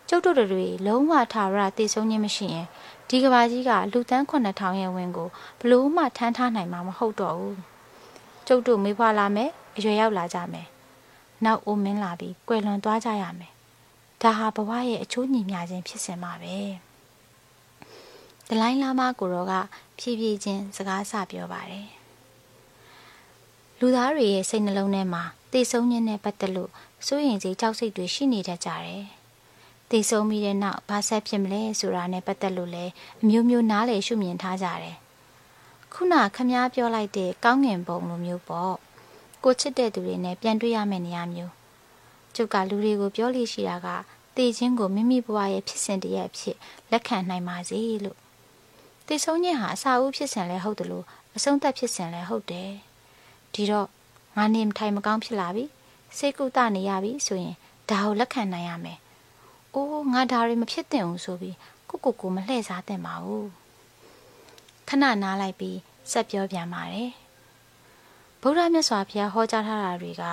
[0.08, 2.66] ကျုပ်တို့တွေလုံးဝထာဝရတေးဆုံးခြင်းမရှိရင်
[3.08, 5.28] ဒီကဘာကြီးကလူတန်း9000ရဲ့ဝင်ကို
[5.60, 7.58] ဘလို့မှထမ်းထားနိုင်မှာမဟုတ်တော့ဘူး
[8.46, 10.66] ကျုပ်တို့မေးဖွာလာမယ်အရွယ်ရောက်လာကြမယ်
[11.44, 13.53] နောက်အိုမင်းလာပြီးကွယ်လွန်သွားကြရမယ်
[14.22, 16.56] ဒါဟာဘဝရဲ့အချိုးညီမျှခြင်းဖြစ်စင်ပါပဲ
[18.48, 19.52] ဒလိုင်းလာမကိုရောက
[19.98, 21.88] ဖြည်းဖြည်းချင်းစကားဆပြောပါတယ်
[23.78, 26.70] လူသားတွေရဲ့စိတ်နှလုံးထဲမှာတေဆုံးခြင်းနဲ့ပတ်သက်လို့
[27.06, 29.04] စိုးရင်စိတ်ကြောက်စိတ်တွေရှိနေတတ်ကြတယ်
[29.90, 32.92] တေဆုံးပြီးတဲ့နောက်ဘာဆက်ဖြစ်မလဲဆိုတာနဲ့ပတ်သက်လို့လည်း
[33.22, 34.96] အမျိုးမျိုးနားလည်ရှုမြင်ထားကြတယ်
[35.92, 38.74] ခုနခမားပြောလိုက်တဲ့ကောင်းငင်ပုံလိုမျိုးပေါ့
[39.44, 41.52] ကိုချစ်တဲ့သူတွေနဲ့ပြန်တွေ့ရမယ့်နေရာမျိုး
[42.36, 43.88] ကျုပ်ကလူတွေကိုပြောလို့ရှိတာက
[44.36, 46.56] တည်ခြင်းကိုမိမိဘဝရဲ့ဖြစ်စဉ်တည်းအဖြစ်
[46.90, 48.18] လက်ခံနိုင်ပါစေလို့
[49.06, 51.04] တည်ဆုံးခြင်းဟာအစာအုပ်ဖြစ်စဉ်လည်းဟုတ်တယ်လို့
[51.36, 52.70] အဆုံးသတ်ဖြစ်စဉ်လည်းဟုတ်တယ်
[53.54, 53.88] ဒီတော့
[54.36, 55.64] ငါနေမထိုင်မကောင်းဖြစ်လာပြီ
[56.16, 57.56] စိတ်ကူတနေရပြီဆိုရင်
[57.90, 58.98] ဒါကိုလက်ခံနိုင်ရမယ်
[59.74, 61.56] အိုးငါဒါတွေမဖြစ်သင့်ဘူးဆိုပြီး
[61.88, 63.48] ကိုကိုကိုမလှည့်စားသင့်ပါဘူး
[64.88, 65.78] ခဏနားလိုက်ပြီး
[66.10, 67.10] ဆက်ပြောပြန်ပါတယ်
[68.40, 70.24] ဗုဒ္ဓမြတ်စွာဘုရားဟောကြားထားတာတွေက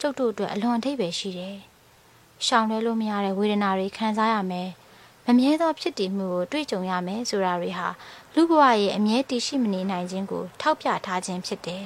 [0.00, 1.56] ကျုပ်တို့အတွက်အလွန်အထိပ္ပယ်ရှိတယ်။
[2.46, 4.68] ရှောင်လွဲလို့မရတဲ့ဝေဒနာတွေခံစားရမယ်။
[5.26, 7.88] မမြဲသောဖြစ်တည်မှုကိုတွေ့ကြုံရမယ်ဆိုတာတွေဟာ
[8.34, 11.84] လူဘဝရဲ့အမြဲတည်ရှိမနေနိုင်ခြင်းကိုထောက်ပြထားခြင်းဖြစ်တယ်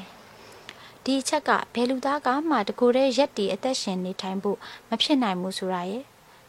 [1.04, 6.04] ။ဒီအချက်ကဘယ်လူသားကမှတကိုယ်တည်းရက်တည်အသက်ရှင်နေထိုင်ဖို့မဖြစ်နိုင်ဘူးဆိုတာရဲ့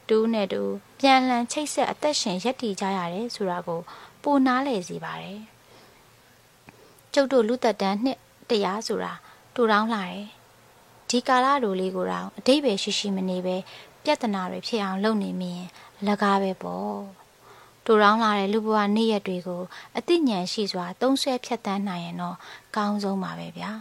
[0.10, 0.62] တူးနဲ့တူ
[1.00, 3.82] ပြန်လည်ချိတ်ဆက်အသက်ရှင်ရက်တည်ကြရတယ်ဆိုတာကို
[4.24, 5.40] ပိုနားလည်စေပါတယ်။
[7.14, 9.14] ကျုပ်တို့လူသက်တန်းနှစ်တရားဆိုတာ
[9.56, 10.28] တူတောင်းလာတယ်
[11.14, 13.56] ဒီကာလလိုလေးကိုတော့အတိတ်ပဲရှိရှိမနေပဲ
[14.04, 15.68] ပြဿနာတွေဖြစ်အောင်လုပ်နေမိရင်
[16.08, 16.98] လကားပဲပေါ့
[17.86, 19.62] တူတောင်းလာတဲ့လူဘဝနေ့ရက်တွေကို
[19.98, 22.38] အသိဉာဏ်ရှိစွာသုံးဆွဲဖြတ်တန်းနိုင်ရင်တော့
[22.76, 23.72] ကောင်းဆုံးပါပဲဗျာ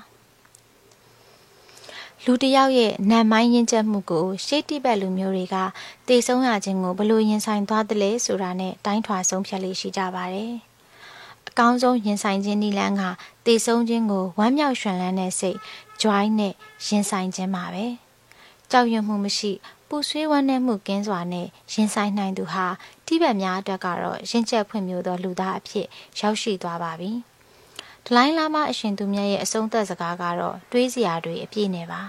[2.24, 5.56] လူတယောက်ရဲ့နံမိုင်းရင်ချက်မှုကိုရှေးတိဘက်လူမျိုးတွေက
[6.08, 10.52] တေဆုံးရခြင်းကိုဘလို့ရင်ဆိုင်သွားတယ်လဲဆိုတာနဲ့တိုင်းထွာဆုံးဖြတ်လေးရှိကြပါတယ်။
[11.48, 13.02] အကောင်းဆုံးရင်ဆိုင်ခြင်းနည်းလမ်းက
[13.46, 15.58] တေဆုံးခြင်းကိုဝမ်းမြောက်ရွှင်လန်းတဲ့စိတ်
[16.02, 16.52] joy နဲ့
[16.86, 17.86] ရင်ဆိုင်ခြင်းပါပဲ
[18.70, 19.52] ကြောက်ရွံ့မှုမရှိ
[19.88, 22.66] ပူဆွေးဝမ်းနည်းမှုကင်းစွာနဲ့ရင်ဆိုင်နိုင်သူဟာ
[23.06, 25.86] တိဘက်များအတွက်ကတော့ရင်ကျက်ဖွံ့ဖြိုးသောလူသားအဖြစ်
[26.18, 27.10] ရောက်ရှိသွားပါပြီ
[28.06, 32.02] ဒလိုင်းလာမအရှင်သူမြတ်ရဲ့အဆုံးသက်စကားကတော့တွေးစရာတွေအပြည့်နဲ့ပါ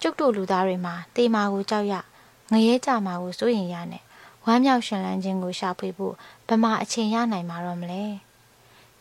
[0.00, 1.94] ကျုပ်တို့လူသားတွေမှာတေမာကိုကြောက်ရ
[2.52, 4.02] ငရဲကြမှာကိုစိုးရင်ရနဲ့
[4.44, 6.14] ဝမ်းမြောက်ရှင်လန်းခြင်းကိုရှာဖွေဖို့
[6.48, 8.04] ဗမာအချိန်ရနိုင်မှာတော့မလဲ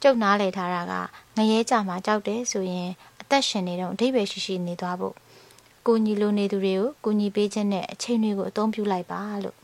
[0.02, 0.94] ကျုပ်နားလေထားတာက
[1.38, 5.16] ငရဲကြမှာကြောက်တယ်ဆိုရင်အ သက်ရှင်နေတော့အဓိပ္ပာယ်ရှိရှိနေသွားဖို့
[5.88, 9.58] ကိုညီလိုနေသူတွေကိုကိုညီပေးခြင်းနဲ့အချိန်တွေကိုအသုံးပြုလိုက်ပါလို့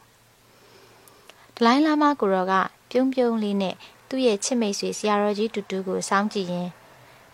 [1.58, 2.54] ဒလိုင်းလာမကိုရောက
[2.91, 3.75] ပြုံးပြုံးလေးနဲ့
[4.10, 6.69] သူ့ရဲ့ချစ်မိတ်ဆွေဆရာတော်ကြီးတူတူကိုစောင့်ကြည့်ရင်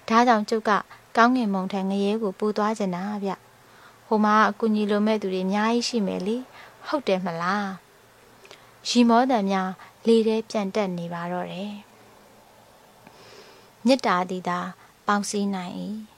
[0.09, 0.71] ဒါကြောင့်ကျုပ်က
[1.17, 3.31] ကောင်းငင်မုံထံငရဲကိုပူသွားကြတာဗျ
[4.07, 6.37] ဟိုမှာအကူညီလိုမဲ့သူတွေအများကြီးရှိမယ်လေ
[6.85, 7.69] ဟုတ်တယ်မလား
[8.87, 9.69] ရီမောတံများ
[10.07, 11.73] လေထဲပြန့်တက်နေပါတော့တယ်
[13.85, 14.59] မေတ္တာတည်တာ
[15.07, 15.73] ပေါင်းစည်းနိုင်၏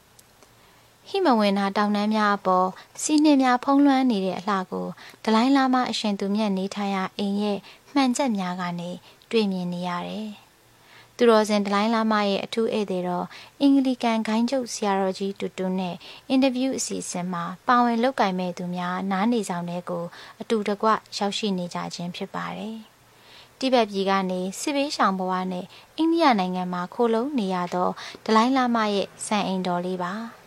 [1.10, 2.68] ဟိမဝင်နာတောင်တန်းများအပေါ်
[3.02, 4.88] စီးနှင်းများဖုံးလွှမ်းနေတဲ့အလှကို
[5.24, 7.58] ဒလိုင်းလာမအရှင်သူမြတ်နေထိုင်ရာအိမ်ရဲ့
[7.94, 8.90] မှန်ချက်များကနေ
[9.32, 10.28] တွေ့မြင်နေရတယ်။
[11.18, 13.26] သူတော်စင်ဒလိုင်းလာမရဲ့အထူးဧည့်သည်တော်
[13.62, 15.96] အင်္ဂလိကန်ဂိုင်းချုပ်ဆရာတော်ကြီးတူတူနဲ့
[16.30, 20.04] အင်တာဗျူးအစီအစဉ်မှာပါဝင်လုပ်ကိုင်မဲ့သူများနားနေဆောင်တဲ့ကို
[20.42, 20.88] အတူတကွ
[21.18, 22.78] ရောက်ရှိနေကြခြင်းဖြစ်ပါတယ်။
[23.60, 25.66] တိဘက်ပြည်ကနေစစ်ဘေးရှောင်ဘဝနဲ့
[25.98, 27.90] အိန္ဒိယနိုင်ငံမှာခိုလုံနေရသော
[28.26, 30.43] ဒလိုင်းလာမရဲ့စံအိမ်တော်လေးပါ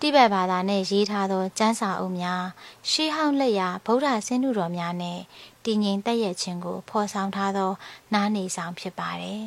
[0.00, 2.42] တိဘက်ဘာသာနဲ့ရေးထားသောကျမ်းစာအုပ်များ
[2.90, 5.18] ရှေးဟောင်းလက်ရာဗုဒ္ဓဆင်းတုတော်များနဲ့
[5.64, 7.70] တည်ငြိမ်တက်ရဲ့ခြင်းကိုဖော်ဆောင်ထားသော
[8.14, 9.44] နားနေဆောင်ဖြစ်ပါတယ်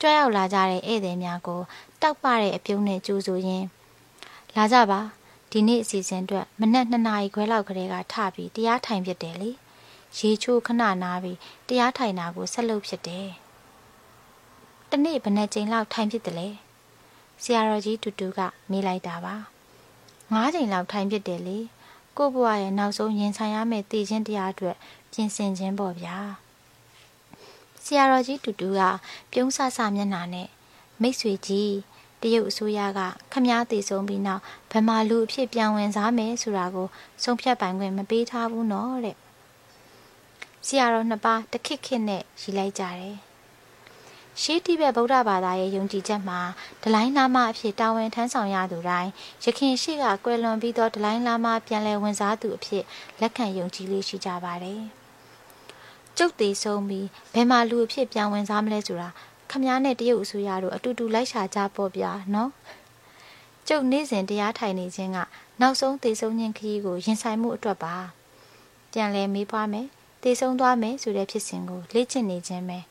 [0.00, 1.60] ကြွရောက်လာကြတဲ့ဧည့်သည်များကို
[2.02, 3.66] တောက်ပတဲ့အပြုံးနဲ့ကြိုးဆိုရင်း
[4.56, 5.00] လာကြပါ
[5.50, 9.50] ဒီနေ့အစီအစဉ်အတွက်မနက်2နာရီခွဲလောက်ကလေးကထပြီးတရားထိုင်ဖြစ်တယ်လေ။
[10.18, 11.38] ရေချိုးခဏနားပြီး
[11.68, 13.28] တရားထိုင်တာကိုဆက်လုပ်ဖြစ်တယ်။
[14.90, 16.48] တနေ့ဘယ်နှကြိမ်လောက်ထိုင်ဖြစ်တယ်လဲ။
[17.44, 19.34] ဆရာတော်ကြီးတူတူကမေးလိုက်တာပါ။
[20.32, 21.58] ငါးကြိမ်လောက်ထိုင်ဖြစ်တယ်လေ။
[22.16, 24.76] ကို့ဘဝရဲ့နောက်ဆုံးရင်ဆိုင်ရမယ့်တည်ခြင်းတရားအတွက်
[25.12, 26.16] ပြင်ဆင်ခြင်းပေါ့ဗျာ။
[27.84, 28.80] ဆရာတော်ကြီးတူတူက
[29.32, 30.48] ပြုံးဆဆမျက်နှာနဲ့
[31.00, 31.74] မိတ်ဆွေကြီး
[32.22, 33.00] တရုတ်အစိုးရက
[33.32, 36.88] ခမားတည်ဆုံးပြီးနောက်ဗမာလူအဖြစ်ပြန်ဝင်စားမယ်ဆိုတာကို
[37.22, 39.16] ဆုံးဖြတ်ပိုင်ခွင့်မပေးထားဘူးနော်တဲ့။
[40.66, 43.16] ဆရာတော်နှစ်ပါးတခစ်ခစ်နဲ့ရီလိုက်ကြတယ်။
[44.42, 46.40] ရှေးတိဘက်ဗုဒ္ဓဘာသာရဲ့ယုံကြည်ချက်မှာ
[46.82, 49.10] ဒလိုင်းလာမအဖြစ်တာဝန်ထမ်းဆောင်ရသူတိုင်း
[49.44, 52.84] ရခင်ရှိကကွယ်လွန်ပြီးတော့ဒလိုင်းလာမပြန်လည်ဝင်စားသူအဖြစ်
[53.20, 54.82] လက်ခံယုံကြည်လေးရှိကြပါတယ်။
[56.16, 59.08] ကျုပ်သေးဆုံးပြီးဘယ်မှာလူအဖြစ်ပြန်ဝင်စားမလဲဆိုတာ
[59.50, 62.50] ခမားနဲ့တရုတ်အစိုးရတို့အတူတူလိုက်ရှာကြပေါ့ဗျာနော်။
[63.68, 65.18] ကျုပ်နေ့စဉ်တရားထိုင်နေခြင်းက
[65.60, 67.94] နောက်ဆုံးသေဆုံးခြင်းခရီးကိုရင်ဆိုင်မှုအတွက်ပါ။
[68.92, 69.86] ပြန်လဲမေးပွားမယ်။
[70.22, 72.89] တည်ဆုံးသွားမယ်ဆိုတဲ့ဖြစ်စဉ်ကိုလေ့ကျင့်နေခြင်းပဲ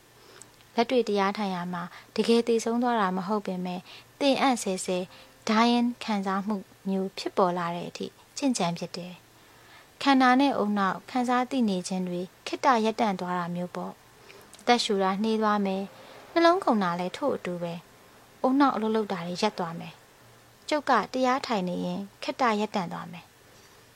[0.80, 1.82] လက်တွေ့တရားထိုင်ရမှာ
[2.16, 3.80] တကယ်တည်ဆုံးသွားတာမဟုတ်ပင်မဲ့
[4.20, 4.98] တင်အံ့ဆဲဆဲ
[5.48, 6.56] ဓဒိုင်းခံစားမှု
[6.88, 9.14] မျိုးဖြစ်ပေါ်လာတဲ့အထိချင့်ကြံဖြစ်တယ်
[10.02, 13.92] ခန္ဓာနဲ့အုံနောက်ခံစားသိနေခြင်းတွေခိတ္တရက်တန့်သွားတာမျိုးပေါ့
[14.60, 15.82] အသက်ရှူတာနှေးသွားမယ်
[16.32, 17.74] နှလုံးခုန်တာလည်းထို့အတူပဲ
[18.42, 19.94] အုံနောက်အလုပ်လုပ်တာတွေရက်သွားမယ်
[20.68, 23.24] ကျုပ်ကတရားထိုင်နေရင်ခိတ္တရက်တန့်သွားမယ်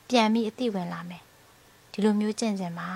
[0.09, 1.23] ပြန်ပြီးအသိဝင်လာမယ်
[1.91, 2.89] ဒီလိုမျိုးကျင့်စဉ်မှာ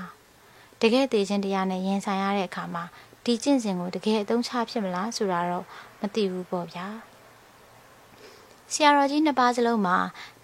[0.81, 2.83] တကယ်သေးခြင်းတရားနဲ့ရင်ဆိုင်ရတဲ့အခါမှာ
[3.29, 5.65] ဒီကျင့်စဉ်ကိုတကယ်အသုံးချဖြစ်မလားဆိုတာတော့
[5.99, 6.87] မသိဘူးပေါ့ဗျာ
[8.71, 9.97] ဆရာတော်ကြီးနှစ်ပါးစလုံးမှာ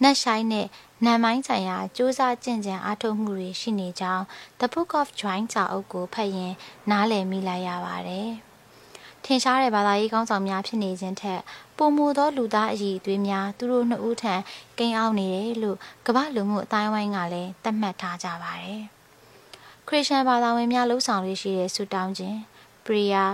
[0.04, 0.68] နတ်ဆိုင်နဲ့
[1.06, 4.24] နံမိုင်းဆိုင်ရာစူးစမ်းကျင့်ကြံအားထုတ်မှုတွေရှိနေကြောင်း
[4.60, 6.54] The Book of Join စာအုပ်ကိုဖတ်ရင်
[6.90, 8.32] နားလည်မိလိုက်ရပါတယ်
[9.24, 11.42] ထင်ရှားတဲ့ဘာသာရေးကောင်းဆောင်များဖြစ်နေခြင်းထက်
[11.78, 14.36] ပုံမူသောလူသားအည်အသွေးများသူတို့နှစ်ဦးထံ
[14.78, 18.82] ကိန်းအောင်နေတယ်လို့ကမ္ဘာလူမှုအတိုင်းဝိုင်းကလည်းသတ်မှတ်ထားကြပါတယ်
[19.88, 22.40] ခရစ်ယာန်ဘာသာဝင်များလှုပ်ဆောင်ရရှိတဲ့ဆုတောင်းခြင်း
[22.86, 23.26] ပရိယာ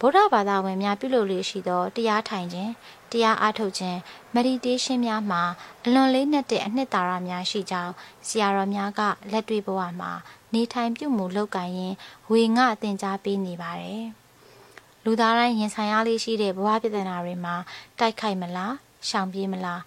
[0.00, 2.72] ဗုဒ္ဓဘာသာဝင်များပြုလုပ်လို့ရှိသောတရားထိုင်ခြင်း
[3.10, 3.98] တရားအားထုတ်ခြင်း
[4.36, 5.42] meditation များမှာ
[5.84, 7.92] အလွန်လေးနက်တဲ့အနှစ်သာရများရှိကြောင်း
[8.26, 9.00] ဆရာတော်များက
[9.32, 10.12] လက်တွေ့ဘဝမှာ
[10.54, 11.96] နေထိုင်ပြုမှုလုပ်ကိုင်ရင်း
[12.30, 14.04] ဝေငှသင်ကြားပေးနေပါတယ်။
[15.04, 17.54] လူသားတိုင်းရင်ဆိုင်ရလေးရှိတဲ့ဘဝပြဿနာတွေမှာ
[17.98, 18.74] တိုက်ခိုက်မလား
[19.08, 19.80] ရှောင်ပြေးမလား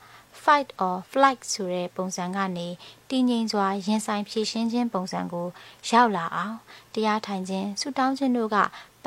[0.43, 2.67] fight or flight ဆိုတဲ့ပုံစံကနေ
[3.09, 5.47] တည်ငြိမ်စွာရင်ဆိုင်ဖြည့်ရှင်းခြင်းပုံစံကို
[5.89, 6.55] ရောက်လာအောင်
[6.93, 8.57] တရားထိုင်ခြင်းဆုတောင်းခြင်းတို့က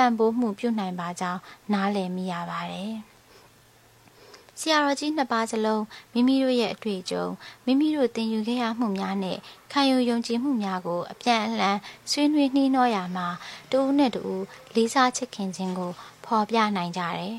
[0.01, 1.41] ပံ့ပိုးမှုပြုနိုင်ပါကြောင်း
[1.73, 2.95] နားလည်မိရပါတယ်။
[4.61, 7.25] ဆရာတော်ကြီးနှစ်ပါးစလုံးမိမိတို့ရဲ့အတွေ့အကြုံ
[7.67, 9.39] မိမိတို့သင်ယူခဲ့ရမှုများနဲ့
[9.73, 11.79] ခံယူယုံကြည်မှုများကိုအပြန်အလှန်
[12.11, 13.27] ဆွေးနွေးနှီးနှောရာမှာ
[13.71, 15.91] တူဦးနဲ့တူဦးလေးစားချစ်ခင်ခြင်းကို
[16.25, 17.37] ဖော်ပြနိုင်ကြတယ်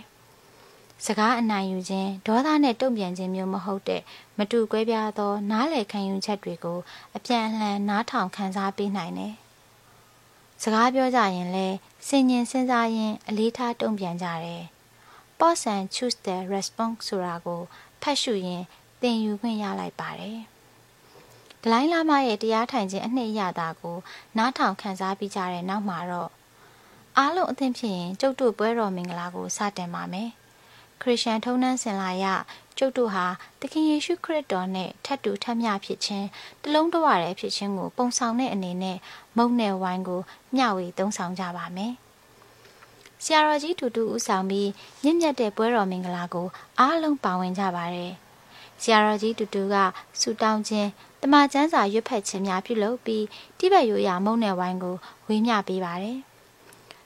[1.06, 4.02] ။စကားအနိုင်ယူခြင်းဒေါသနဲ့တုံ့ပြန်ခြင်းမျိုးမဟုတ်တဲ့
[4.38, 6.80] မတူကွဲပြားသော နားလည်ခံယူချက်တွေကို
[7.16, 9.34] အပြန်အလှန်နားထောင်ခံစားပေးနိုင်တယ်။
[10.64, 11.68] စကားပြောကြရင်လဲ
[12.08, 14.64] စင်ញင်စဉ်းစားရင်အလေးထားတုံ့ပြန်ကြတယ်။
[15.40, 17.62] pause and choose the response ဆိုတာကို
[18.02, 18.66] ဖတ်ရှုရင်း
[19.02, 20.40] သင်ယူခွင့်ရလိုက်ပါတယ်။
[21.64, 23.98] ဒလိုင်းလာမရဲ့တရားထိုင်ခြင်းအနှစ်အရသာကို
[24.38, 26.32] နားထောင်ခန်းစားပြီးကြတဲ့နောက်မှာတော့
[27.18, 30.30] အားလုံးအသင်ဖြစ်ရင်ကျုပ်တို့ပွဲတော်မင်္ဂလာကိုစတင်ပါမယ်။
[31.02, 32.26] ခရစ်ယာန်ထုံးတမ်းစင်လာရ
[32.78, 33.26] ကျုပ်တို့ဟာ
[33.60, 36.28] သခင်ယေရှုခရစ်တော်နဲ့ထပ်တူထပ်မျှဖြစ်ခြင်း
[36.64, 38.98] တလုံးတဝရတဲ့ဖြစ်ခြင်းကိုပုံဆောင်တဲ့အနေနဲ့
[39.38, 40.22] မုံနယ်ဝိုင်းကို
[40.56, 41.94] မျှဝေသုံးဆောင်ကြပါမယ်။
[43.24, 44.70] ဆရာတော်ကြီးတူတူဦးဆောင်ပြီး
[45.04, 46.48] မြင့်မြတ်တဲ့ပွဲတော်မင်္ဂလာကို
[46.80, 48.12] အားလုံးပါဝင်ကြပါတယ်။
[48.82, 49.76] ဆရာတော်ကြီးတူတူက
[50.20, 50.90] ဆူတောင်းခြင်း
[51.22, 53.26] တမချန်းစာရွတ်ဖက်ခြင်းများပြုလုပ်ပြီး
[53.60, 54.96] တိဘက်ရိုးရာမုံနယ်ဝိုင်းကို
[55.28, 56.20] ဝေမျှပေးပါတယ်။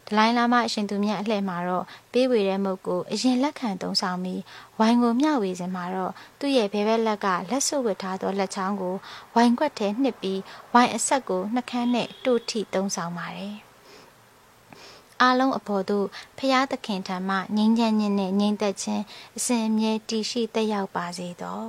[0.08, 4.42] ဒလိုင်းလာမအရှင်သူမြတ်အလှဲ့မှာတော့ပေးဝေတဲ့မုတ်ကိုအရင်လက်ခံသုံးဆောင်ပြီး
[4.80, 8.96] ဝိုင်းကိုမျှဝေစဉ်မှာတော့သူ့ရဲ့ဘဲဘက်လက်ကလက်စွပ်ဝတ်ထားသောလက်ချောင်းကို
[9.34, 10.40] ဝိုင်းခွက်ထဲနှစ်ပြီး
[10.74, 13.56] ဝိုင်းအဆက်ကိုနှကန်းနဲ့တို့ထိသုံးဆောင်ပါတယ်။
[15.22, 19.04] အားလုံးအဖို့တို့ဖရာသခင်ထံမှငြိမ်းချမ်းခြင်းနဲ့ငြိမ်သက်ခြင်း
[19.38, 21.64] အစဉ်အမြဲတည်ရှိတက်ရောက်ပါစေသော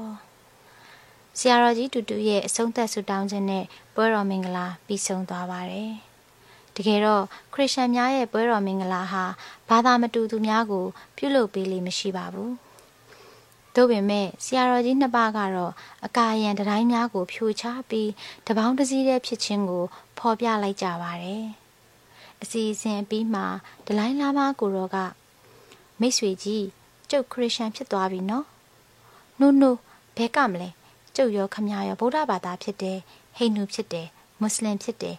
[1.39, 6.06] ဆရာတော်ကြီးတူတူရဲ့အဆုံးသက်ဆုတောင်းခြင်းနဲ့ပွဲတော်မင်္ဂလာပြီးဆုံးသွားပါတယ်
[6.77, 9.25] တကယ်တော့ခရစ်ယာန်များရဲ့ပွဲတော်မင်္ဂလာဟာ
[9.69, 10.85] ဘာသာမတူသူများကို
[11.17, 12.55] ပြုလုပ်ပေးလိမ့်မရှိပါဘူး
[13.75, 15.73] တို့ပင်မဲ့ဆရာတော်ကြီးနှစ်ပါးကတော့
[16.07, 18.11] အကာယံတတိုင်းများကို ဖြိုချပြီး
[18.47, 19.85] တပေါင်းတစည်းတဲ့ဖြစ်ခြင်းကို
[20.19, 21.45] ဖော်ပြလိုက်ကြပါတယ်။
[22.43, 23.43] အစီအစဉ်ပြီးမှ
[23.87, 24.97] ဒလိုင်းလာမကိုရောက
[26.01, 26.65] မိတ်ဆွေကြီး
[27.11, 28.45] ကျုပ်ခရစ်ယာန်ဖြစ်သွားပြီနော်။
[29.41, 29.79] နိုးနိုး
[30.17, 30.69] ဘဲကမလဲ
[31.17, 32.99] ကျုပ်ရောခမရောဗုဒ္ဓဘာသာဖြစ်တယ်
[33.37, 34.09] ဟိန္ဒူဖြစ်တယ်
[34.41, 35.17] မွတ်စလင်ဖြစ်တယ်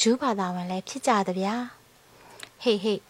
[0.00, 1.54] ဂျူးဘာသာဝင်လည်းဖြစ်ကြသဗျာ။
[2.62, 3.00] ဟေးဟေး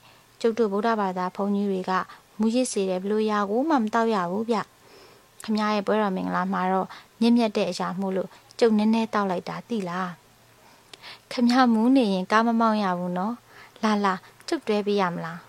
[0.40, 1.92] ကျုပ်တို့ဗုဒ္ဓဘာသာဘုန်းကြီးတွေက
[2.38, 4.58] မူရစ်စေတယ်ဘလို့ရာကိုမှမတောက်ရဘူးဗျ။
[5.44, 6.88] ခမရဲ့ပွဲတော်မင်္ဂလာမှာတော့
[7.20, 10.10] မြင့်မြတ်တဲ့အရာမှုလို့ကျုပ်နည်းနည်းတောက်လိုက်တာသိလား။
[11.32, 13.34] ခမမူးနေရင်ကားမမောင်းရဘူးနော်
[13.82, 14.14] လာလာ
[14.48, 15.40] ကျုပ်တွဲပေးရမလား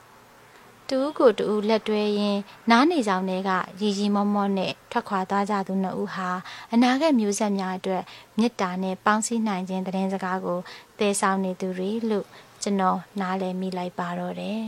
[0.89, 3.49] တူးကိုတူးလက်တွဲရင်းနားနေဆောင်တွေက
[3.79, 6.29] ရီရီမောမောနဲ့ထွက်ခွာသွားကြသူနှစ်ဦးဟာ
[6.73, 8.03] အနာဂတ်မျိုးဆက်များအတွက်
[8.37, 10.59] မေတ္တာနဲ့ပေါင်းစည်းနိုင်ခြင်းတည်င်းစကားကို
[10.99, 12.25] တည်ဆောင်နေသူတွေလို့
[12.61, 14.61] ကျွန်တော်နားလည်မိလိုက်ပါတော့တယ်